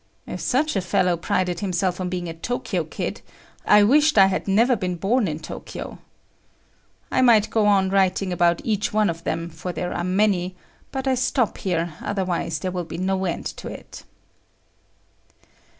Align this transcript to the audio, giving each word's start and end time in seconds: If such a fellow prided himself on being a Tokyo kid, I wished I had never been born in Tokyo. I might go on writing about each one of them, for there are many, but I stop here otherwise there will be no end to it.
If 0.25 0.41
such 0.41 0.75
a 0.75 0.81
fellow 0.81 1.15
prided 1.15 1.59
himself 1.59 2.01
on 2.01 2.09
being 2.09 2.27
a 2.27 2.33
Tokyo 2.33 2.83
kid, 2.85 3.21
I 3.67 3.83
wished 3.83 4.17
I 4.17 4.25
had 4.25 4.47
never 4.47 4.75
been 4.75 4.95
born 4.95 5.27
in 5.27 5.37
Tokyo. 5.37 5.99
I 7.11 7.21
might 7.21 7.51
go 7.51 7.67
on 7.67 7.91
writing 7.91 8.33
about 8.33 8.61
each 8.65 8.91
one 8.91 9.11
of 9.11 9.23
them, 9.25 9.47
for 9.51 9.71
there 9.71 9.93
are 9.93 10.03
many, 10.03 10.55
but 10.91 11.07
I 11.07 11.13
stop 11.13 11.59
here 11.59 11.93
otherwise 12.01 12.57
there 12.57 12.71
will 12.71 12.83
be 12.83 12.97
no 12.97 13.25
end 13.25 13.45
to 13.57 13.67
it. 13.67 14.03